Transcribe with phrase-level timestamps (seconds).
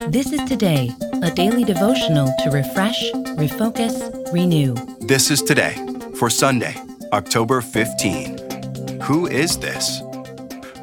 [0.00, 0.90] This is Today,
[1.22, 4.74] a daily devotional to refresh, refocus, renew.
[5.00, 5.74] This is today
[6.14, 6.76] for Sunday,
[7.14, 9.00] October 15.
[9.02, 10.02] Who is this?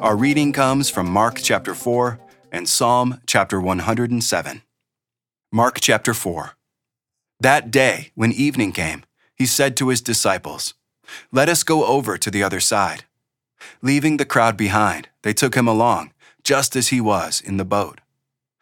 [0.00, 2.18] Our reading comes from Mark chapter 4
[2.50, 4.62] and Psalm chapter 107.
[5.52, 6.56] Mark chapter 4.
[7.38, 9.04] That day, when evening came,
[9.34, 10.74] he said to his disciples,
[11.30, 13.04] Let us go over to the other side.
[13.80, 16.12] Leaving the crowd behind, they took him along,
[16.42, 18.00] just as he was in the boat.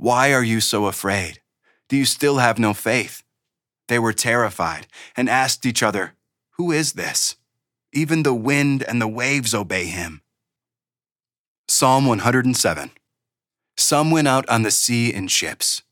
[0.00, 1.40] why are you so afraid?
[1.88, 3.24] Do you still have no faith?
[3.88, 6.14] They were terrified and asked each other,
[6.52, 7.34] Who is this?
[7.92, 10.22] Even the wind and the waves obey him.
[11.66, 12.92] Psalm 107
[13.76, 15.82] Some went out on the sea in ships.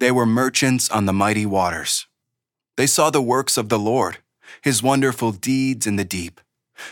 [0.00, 2.06] They were merchants on the mighty waters.
[2.76, 4.18] They saw the works of the Lord,
[4.60, 6.42] his wonderful deeds in the deep.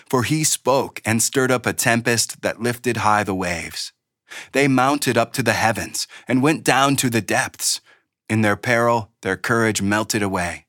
[0.09, 3.93] For he spoke and stirred up a tempest that lifted high the waves.
[4.55, 7.81] They mounted up to the heavens and went down to the depths.
[8.31, 10.67] In their peril, their courage melted away.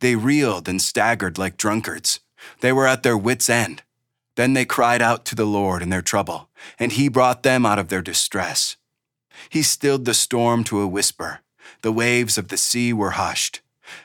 [0.00, 2.18] They reeled and staggered like drunkards.
[2.60, 3.84] They were at their wits' end.
[4.34, 7.78] Then they cried out to the Lord in their trouble, and he brought them out
[7.78, 8.76] of their distress.
[9.48, 11.38] He stilled the storm to a whisper.
[11.82, 13.60] The waves of the sea were hushed.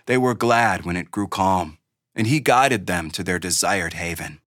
[0.05, 1.79] They were glad when it grew calm,
[2.13, 4.39] and he guided them to their desired haven.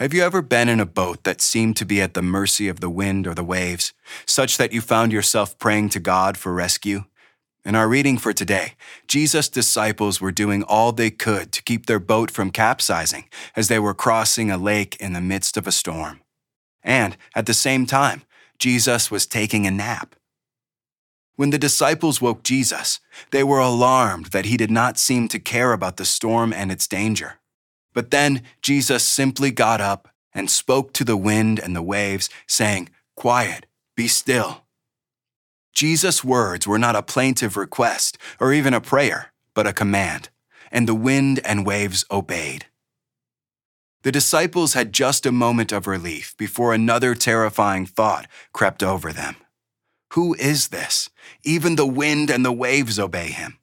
[0.00, 2.80] Have you ever been in a boat that seemed to be at the mercy of
[2.80, 3.92] the wind or the waves,
[4.26, 7.04] such that you found yourself praying to God for rescue?
[7.64, 8.72] In our reading for today,
[9.06, 13.78] Jesus' disciples were doing all they could to keep their boat from capsizing as they
[13.78, 16.22] were crossing a lake in the midst of a storm.
[16.82, 18.22] And at the same time,
[18.58, 20.16] Jesus was taking a nap.
[21.36, 22.98] When the disciples woke Jesus,
[23.30, 26.88] they were alarmed that he did not seem to care about the storm and its
[26.88, 27.38] danger.
[27.94, 32.90] But then Jesus simply got up and spoke to the wind and the waves, saying,
[33.16, 33.66] Quiet,
[33.96, 34.64] be still.
[35.72, 40.28] Jesus' words were not a plaintive request or even a prayer, but a command,
[40.70, 42.66] and the wind and waves obeyed.
[44.02, 49.36] The disciples had just a moment of relief before another terrifying thought crept over them.
[50.12, 51.10] Who is this?
[51.42, 53.58] Even the wind and the waves obey him.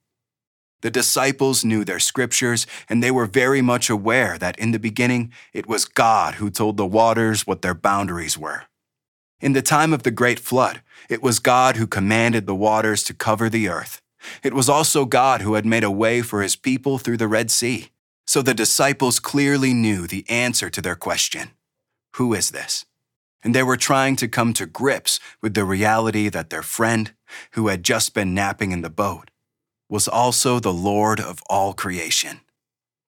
[0.82, 5.32] The disciples knew their scriptures, and they were very much aware that in the beginning
[5.54, 8.64] it was God who told the waters what their boundaries were.
[9.40, 13.14] In the time of the great flood, it was God who commanded the waters to
[13.14, 14.02] cover the earth.
[14.44, 17.50] It was also God who had made a way for his people through the Red
[17.50, 17.90] Sea.
[18.26, 21.52] So the disciples clearly knew the answer to their question
[22.16, 22.86] Who is this?
[23.44, 27.14] And they were trying to come to grips with the reality that their friend,
[27.54, 29.32] who had just been napping in the boat,
[29.92, 32.40] was also the Lord of all creation.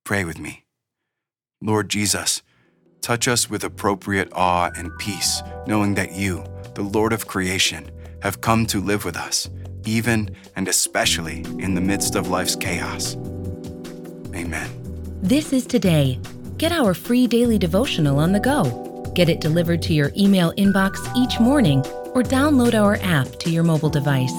[0.04, 0.66] Pray with me.
[1.62, 2.44] Lord Jesus,
[3.02, 6.44] touch us with appropriate awe and peace, knowing that you,
[6.76, 7.90] the Lord of creation,
[8.22, 9.50] have come to live with us,
[9.86, 13.16] even and especially in the midst of life's chaos.
[14.36, 14.70] Amen.
[15.22, 16.20] This is Today.
[16.58, 19.10] Get our free daily devotional on the go.
[19.16, 21.80] Get it delivered to your email inbox each morning
[22.14, 24.34] or download our app to your mobile device.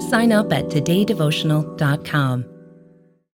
[0.00, 2.55] Sign up at todaydevotional.com.